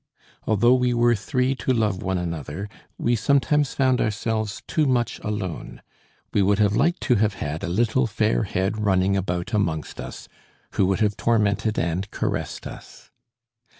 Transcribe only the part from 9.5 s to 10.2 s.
amongst